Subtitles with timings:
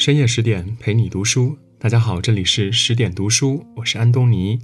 [0.00, 4.58] 深夜十点陪你读书，大家好，这里是十点读书，我是安东尼。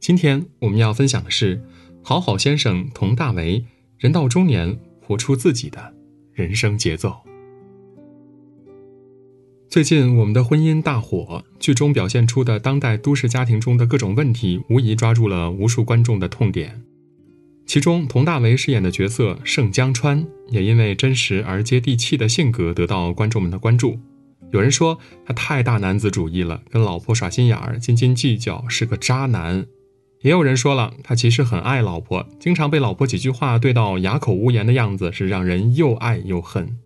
[0.00, 1.62] 今天我们要分享的是
[2.02, 3.64] 好好先生佟大为，
[3.98, 5.94] 人到中年活出自己的
[6.32, 7.14] 人生节奏。
[9.68, 16.82] 最近我们的婚姻大火，剧中表现出的当代都市家庭中的各种问题，无疑抓住了无数观众的痛点。
[17.64, 24.00] 其中，佟大为饰演的角色盛江川，也因为真实而接地气的性格得到观众们的关注。
[24.54, 29.66] 有人说他太大男子主义了，跟老婆耍心眼儿、斤斤计较，是个渣男。
[30.20, 36.78] 也有人说了，他其实很爱老婆，经常被老婆几句话怼到哑口无言的样子，是让人又爱又恨。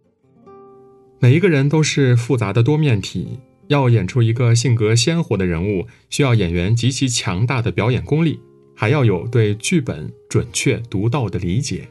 [1.21, 8.41] 每一个人都是复杂的多面体，要演出一个性格鲜活的人物，需要演员极其强大的表演功力。
[8.75, 11.87] 还要有对剧本准确独到的理解。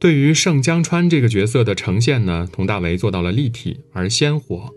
[0.00, 4.74] 对于盛江川这个角色的呈现呢，佟大为做到了立体而鲜活。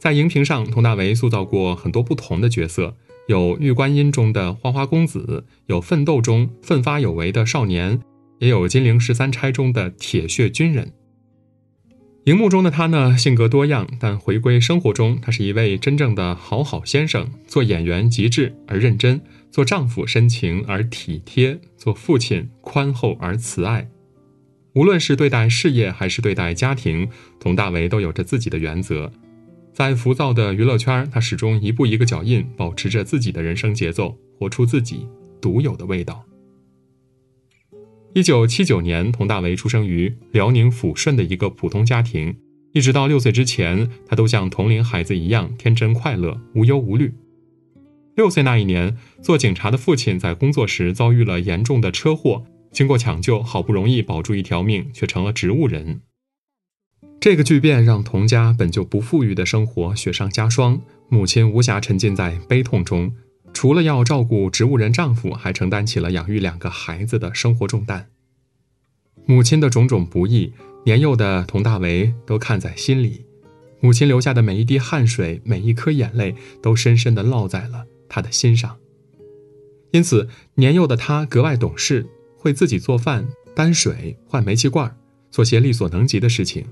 [0.00, 2.96] 在荧屏上，佟大为塑造过很多不同的角色，
[3.28, 8.00] 有《玉观音》中的花花公子，有《奋斗》中奋发有为的少年，
[8.40, 10.94] 也有《金陵十三钗》中的铁血军人。
[12.24, 17.30] 荧幕中的他呢，性格多样，但回归生活中，他是一位真正的好好先生。
[17.46, 19.20] 做演员极致而认真，
[19.52, 23.88] 做丈夫深情而体贴，做父亲宽厚而慈爱。
[24.74, 29.10] 无论是对待事业还是对待家庭，佟大为都有着自己的原则。
[29.72, 35.06] 在浮躁的娱乐圈，他始终一步一个脚印，保持着自己的人生节奏，活出自己
[35.40, 36.24] 独有的味道。
[38.12, 42.36] 一九七九年，佟大为出生于辽宁抚顺的一个普通家庭。
[42.72, 47.12] 一直到六岁之前，他都像同龄孩子一样天真快乐、无忧无虑。
[48.16, 56.02] 六岁那一年，做警察的父亲在工作时遭遇了严重的车祸，经过抢救，好不容易保住一条命，却成了植物人。
[57.20, 63.12] 这个巨变让佟家本就不富裕的生活雪上加霜，母亲无暇沉浸在悲痛中。
[63.52, 68.08] 除了要照顾植物人丈夫，还承担起了养育两个孩子的生活重担。
[69.26, 70.52] 母亲的种种不易，
[70.84, 73.26] 年幼的佟大为都看在心里。
[73.80, 78.76] 母亲流下的每一滴汗水，每一颗眼泪，都深深地烙在了他的心上。
[79.90, 82.06] 因此，年幼的他格外懂事，
[82.40, 84.96] 会自己做饭、担水、换煤气罐，
[85.30, 86.64] 做些力所能及的事情。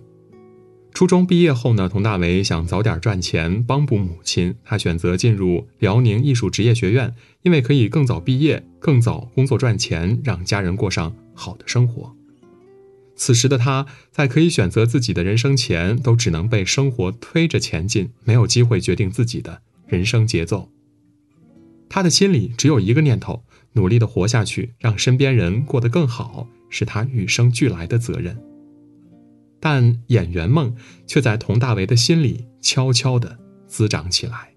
[0.95, 12.17] 初中毕业后呢，佟大为想早点赚钱帮补母亲，他选择进入辽宁艺术职业学院，因为可以更早毕业、更早工作赚钱，让家人过上好的生活。
[13.15, 20.71] 此时的他在可以选择自己的人生前，都只能被生活推着前进，没有机会决定自己的人生节奏。
[21.89, 28.37] 他的心里只有一个念头：努力的活下去，让身边人过得更好，是他与生俱来的责任。
[29.61, 30.75] 但演员梦
[31.07, 34.55] 却在佟大为的心里悄悄地滋长起来。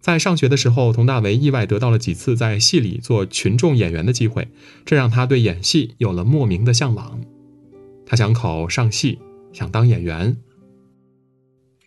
[0.00, 4.48] 在上学的时候，佟大为意外得到了几次在戏里做群众演员的机会，
[4.84, 7.20] 这让他对演戏有了莫名的向往。
[8.04, 9.18] 他想考上戏，
[9.52, 10.36] 想当演员。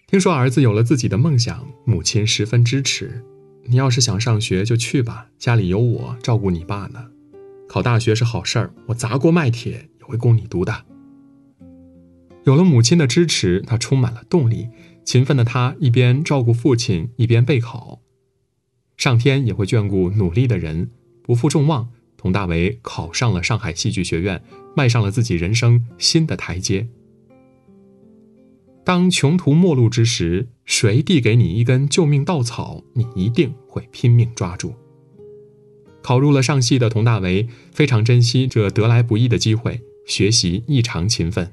[0.08, 3.22] 听说儿子有了自己的梦想，母亲十分支持
[3.70, 7.08] ：“你要是想上学就去吧，家里有我照顾你爸呢。
[7.68, 10.86] 考大学是好事儿，我砸锅卖铁也会供你读的。”
[12.46, 14.70] 有了母亲的支持，他充满了动力。
[15.04, 18.02] 勤奋的他一边照顾父亲，一边备考。
[18.98, 20.90] 上天也会眷顾努力的人。
[21.24, 24.42] 不负众望，佟大为考上了上海戏剧学院，
[24.76, 26.88] 迈上了自己人生新的台阶。
[28.88, 34.74] 当穷途末路之时，谁递给你一根救命稻草，你一定会拼命抓住。
[36.02, 41.52] 考入了上戏的佟大为非常珍惜这得来不易的机会，学习异常勤奋。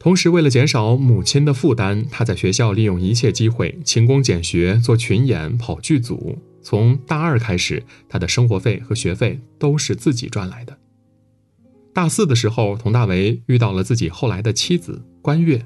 [0.00, 6.36] 同时，为了减少母亲的负担，他在学校利用一切机会勤工俭学，做群演、跑剧组。
[6.62, 10.76] 从大二开始，他的生活费和学费都是自己赚来的。
[11.94, 15.64] 大四的时候，佟大为遇到了自己后来的妻子关悦。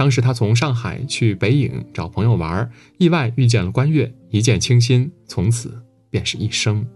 [0.00, 6.86] 当时他从上海去北影找朋友玩，意外遇见了关悦，一见倾心，从此便是一生。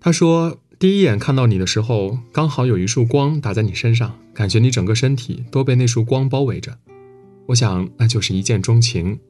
[0.00, 0.58] 他说。
[0.78, 6.78] 第一眼看到你的时候，刚好有一束光打在你身上，感觉你整个身体都被那束光包围着。
[7.48, 9.20] 我想那就是一见钟情。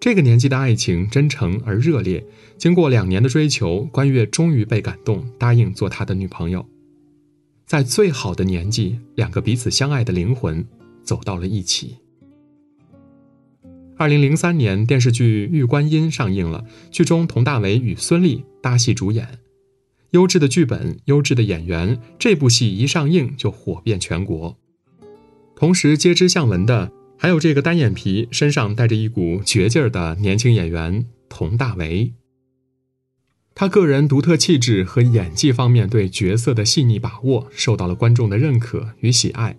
[0.00, 2.24] 这个年纪的爱情真诚而热烈，
[2.56, 6.64] 经过两年的追求，关悦终于被感动，答应做他的女朋友。
[7.66, 10.66] 在最好的年纪，两个彼此相爱的灵魂
[11.02, 11.96] 走到了一起。
[13.96, 19.38] 二零零三年，电视剧《玉观音》上映了，剧中佟大为与孙俪搭戏主演。
[20.12, 24.56] 优质的剧本，优质的演员，这部戏一上映就火遍全国。
[25.54, 32.14] 同时，接之向文的还有这个单眼皮、身上带着一股倔劲儿的年轻演员佟大为。
[33.54, 39.58] 他个人独特气质和演技方面对角色的细腻把握，受到了观众的认可与喜爱。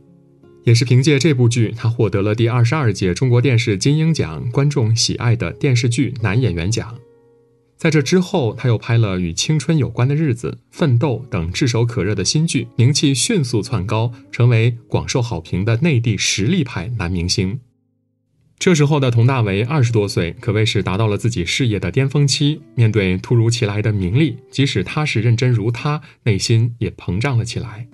[0.64, 6.98] 也是凭借这部剧，他获得了第二十二届中国电视金鹰奖观众喜爱的电视剧男演员奖。
[7.78, 17.60] 在这之后，他又拍了与青春有关的日子、奋斗等炙手可热的新剧，名气迅速窜高，成为广受好评的内地实力派男明星。
[18.60, 22.62] 这时候的佟大为二十多岁，可谓是达到了自己事业的巅峰期。
[22.76, 27.88] 面对突如其来的名利，即使他是认真如他，内心也膨胀了起来。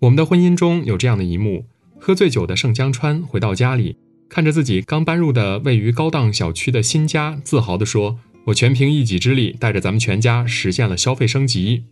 [0.00, 1.66] 我们的婚姻中有这样的一幕：
[1.98, 3.96] 喝醉酒的盛江川回到家里，
[4.30, 11.84] 看着自己刚搬入的位于高档小区的新家，自豪地说：“我全凭一己之力，带着咱们全家实现了消费升级。”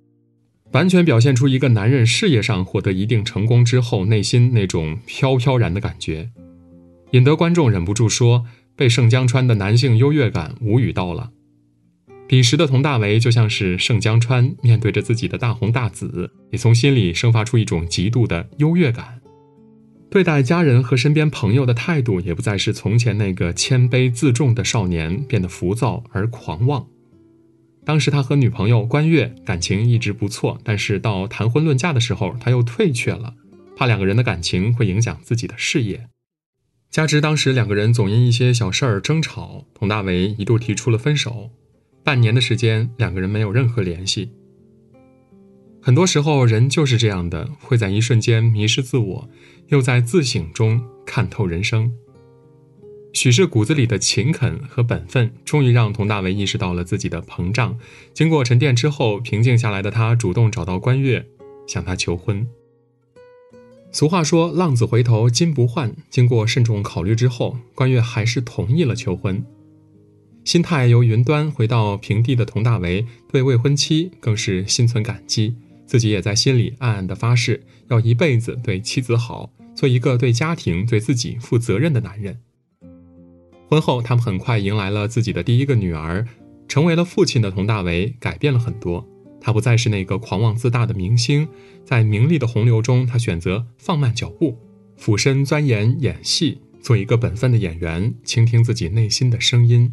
[0.72, 6.30] 完全表现出一个男人事业上获得一定成功之后，内心那种飘飘然的感觉，
[7.10, 11.32] 引得观众忍不住说：“被盛江川的男性优越感无语到了。”
[12.28, 19.18] 彼时的佟大为就像是盛江川面对着自己的大红大紫，也从心里生发出一种极度的优越感。
[20.10, 26.86] 对待家人和身边朋友的态度也不再是从前那个谦卑自重的少年，变得浮躁而狂妄。
[27.86, 33.36] 当时他和女朋友关悦感情一直不错，但是到谈婚论嫁的时候，他又退却了，
[33.74, 36.08] 怕两个人的感情会影响自己的事业。
[36.90, 41.50] 加之当时两个人总因一些小事儿争吵，佟大为一度提出了分手。
[42.08, 44.30] 半年的时间，两个人没有任何联系。
[45.82, 49.28] 很多时候，人就是这样的，会在一瞬间迷失自我，
[49.66, 51.92] 又在自省中看透人生。
[53.12, 57.78] 许是骨子里的勤恳和本分，终于让佟大为意识到了自己的膨胀。
[58.14, 61.26] 经过沉淀之后，平静下来的他主动找到关悦，
[61.66, 62.48] 向他求婚。
[63.92, 69.44] 俗话说“浪子回头金不换”，经过慎重考虑之后，关悦还是同意了求婚。
[70.48, 75.54] 心态由云端回到平地的佟大为，对未婚妻更是心存感激，
[75.84, 82.38] 自己也在心里暗暗的发誓，要一辈子对妻子好，做一个对家庭、对自己负责任的男人。
[83.68, 86.26] 婚后，他们很快迎来了自己的第一个女儿，
[86.66, 89.06] 成为了父亲的佟大为改变了很多，
[89.42, 91.46] 他不再是那个狂妄自大的明星，
[91.84, 94.56] 在名利的洪流中，他选择放慢脚步，
[94.96, 99.92] 俯身钻研演戏，做一个本分的演员，倾听自己内心的声音。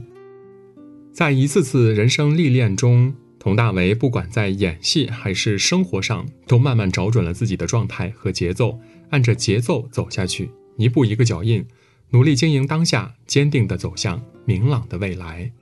[1.15, 8.77] 在一次次人生历练中，佟大为不管在演戏还是生活上，都慢慢找准了自己的状态和节奏，
[9.11, 11.65] 按着节奏走下去，一步一个脚印，
[12.09, 15.53] 努力经营当下，坚定地走向明朗的未来。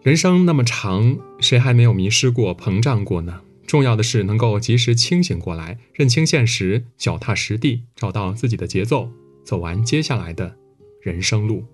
[0.00, 3.40] 人生那么长，谁还没有迷失过、膨胀过呢？
[3.66, 9.10] 重要的是能够及时清醒过来，认清现实，脚踏实地，找到自己的节奏，
[9.42, 10.54] 走完接下来的
[11.02, 11.64] 人生路。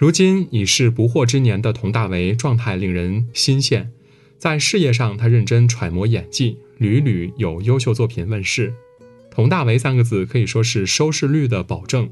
[0.00, 3.92] 如今已是不惑之年的佟大为状态令人新鲜，
[4.38, 8.72] 在事业上他认真揣摩演技，屡屡有优秀作品问世。
[9.30, 12.10] 佟大为三个字可以说是收视率的保证。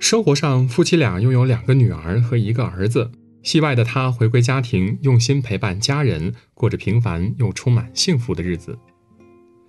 [0.00, 3.12] 生活上，夫妻俩拥有两个女儿和一个儿子。
[3.44, 8.76] 戏外的他回归家庭，用心陪伴家人，过着平凡又充满幸福的日子。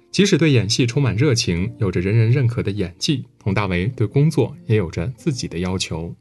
[0.09, 6.15] 即使对演戏充满热情，有着人人认可的演技，佟大为对工作也有着自己的要求。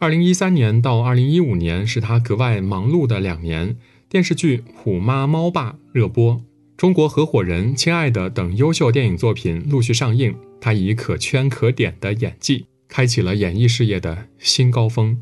[0.00, 3.76] 二零一三年到二零一五年是他格外忙碌的两年，
[4.08, 6.36] 电视剧《虎妈猫爸》热播，
[6.76, 15.18] 《中国合伙人》《亲爱的》等优秀电影作品陆续上映，他以可圈可点的演技开启了演艺事业的新高峰。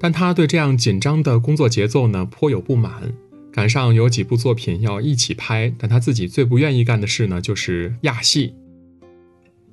[0.00, 3.12] 但他对这样紧张的工作节奏呢颇有不满，
[3.52, 8.52] 赶上有几部作品要一起拍，但他自己最不愿意干的事呢就是压戏。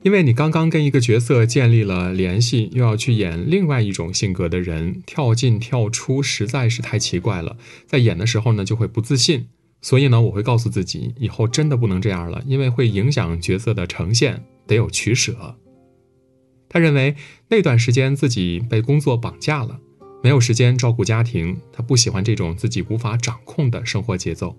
[0.07, 7.57] 因为你刚刚跟一个角色建立了联系，又要去演另外一种性格的人，跳进跳出实在是太奇怪了。
[7.85, 9.47] 在演的时候呢，就会不自信。
[9.81, 15.57] 所以呢，我会告诉自己，以后真的不能这样了，因为会影响角色的呈现，得有取舍。
[16.69, 17.17] 他认为
[17.49, 19.77] 那段时间自己被工作绑架了，
[20.23, 24.55] 没有时间照顾家庭，他不喜欢这种自己无法掌控的生活节奏。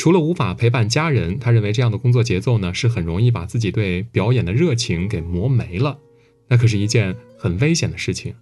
[0.00, 5.98] 除了无法陪伴家人，他认为这样的工作节奏呢，是很容易把自己对表演的热情给磨没了，
[6.48, 8.34] 那可是一件很危险的事情。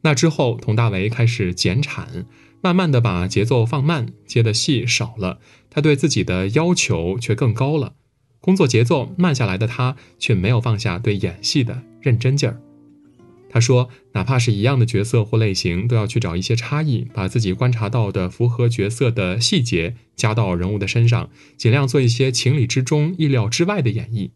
[0.00, 2.24] 那之后，佟大为开始减产，
[2.62, 7.92] 慢慢的把节奏放慢，接的戏少了，他对自己的要求却更高了。
[8.40, 12.58] 工作节奏慢下来的他，却没有放下对演戏的认真劲儿。
[13.52, 24.30] 他说：“哪怕是一样的角色或类型，都要去找一些差异，把自己观察到的符合角色的细节加到人物的身上，尽量做一些情理之中、意料之外的演绎。”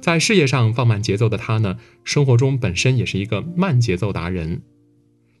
[0.00, 4.62] 在事业上放慢节奏的他呢，生活中本身也是一个慢节奏达人。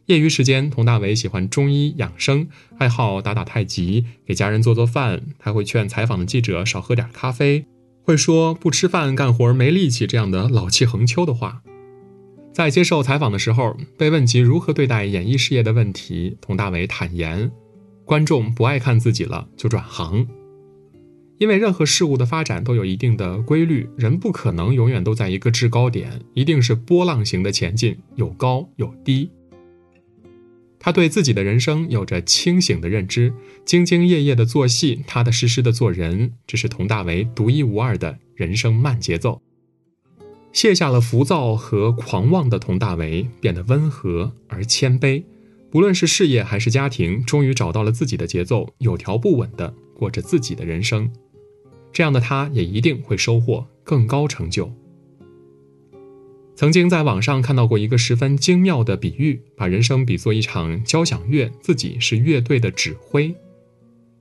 [0.06, 2.48] 业余时间，佟大为喜欢中医养生，
[2.78, 5.22] 爱好打打太极，给家人做做饭。
[5.38, 7.64] 他会劝采访的记者少喝点咖啡，
[8.02, 11.62] 会说不吃饭干活没力气这样的老气横秋的话。
[12.54, 17.50] 在接受采访的时候，被问及如何对待演艺事业的问题，佟大为坦言
[18.06, 20.28] ：“观众不爱看自己了，就转行。
[21.38, 29.28] 因为任何事物的发展都有一定的规律，人不可能永远都在一个制高点，一定是波浪形的前进，有高有低。”
[30.78, 33.32] 他对自己的人生有着清醒的认知，
[33.66, 39.42] 兢兢业业的做戏，踏踏实实的做人，这是佟大为独一无二的人生慢节奏。
[40.54, 45.24] 卸下了浮躁和狂妄的佟大为变得温和而谦卑，
[45.68, 51.10] 不论是事业还是家庭，终于找到了自己的节奏，有条不紊地过着自己的人生。
[51.92, 54.72] 这样的他，也一定会收获更高成就。
[56.54, 63.34] 曾经在网上看到过一个十分精妙的比喻，把人生比作一场交响乐，自己是乐队的指挥。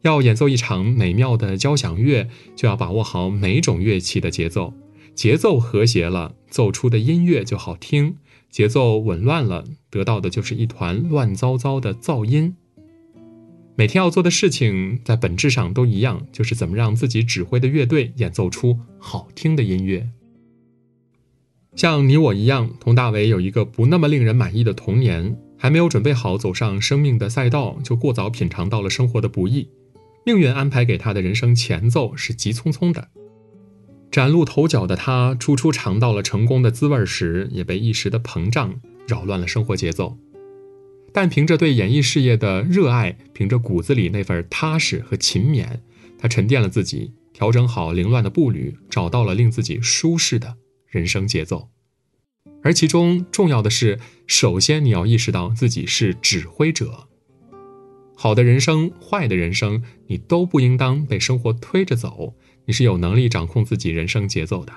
[0.01, 4.73] 要演奏一场美妙的交响乐，就要把握好每种乐器的节奏。
[5.15, 8.15] 节奏和谐了，奏出的音乐就好听；
[8.49, 12.55] 节奏紊乱了，得到的就是一团乱糟糟的噪音。
[13.75, 20.09] 每天要做的事情，在本质上都一样，就是怎么让自己指挥的乐队演奏出好听的音乐。
[21.75, 29.69] 像你我一样，佟大为有一个不那么令人满意的童年，还没有准备好走上生命的赛道，就过早品尝到了生活的不易。
[30.23, 33.09] 命运安排给他的人生前奏是急匆匆的。
[34.13, 40.15] 崭露头角的他，初初尝到了成功的滋味时，也被一时的膨胀扰乱了生活节奏。
[41.11, 45.79] 但凭着对演艺事业的热爱，凭着骨子里那份踏实和勤勉，
[46.19, 51.69] 他沉淀了自己，调整好凌乱的步履，找到了令自己舒适的人生节奏。
[52.61, 57.07] 而其中重要的是，首先你要意识到自己是指挥者。
[58.15, 62.35] 好的人生，坏的人生，你都不应当被生活推着走。
[62.65, 64.73] 你是有能力掌控自己人生节奏的，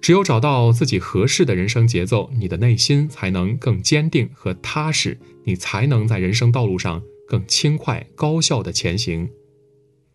[0.00, 9.30] 只有找到自己合适的人生节奏，你的内心才能更坚定和踏实，你才能在人生道路上更轻快高效的前行。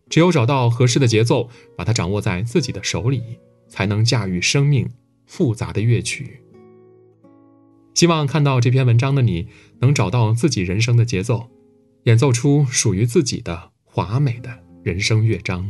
[0.09, 3.21] 只有找到合适的节奏，把它掌握在自己的手里，
[3.67, 4.89] 才能驾驭生命
[5.25, 6.41] 复杂的乐曲。
[7.95, 9.47] 希望看到这篇文章的你，
[9.81, 11.49] 能找到自己人生的节奏，
[12.03, 15.69] 演奏出属于自己的华美的人生乐章。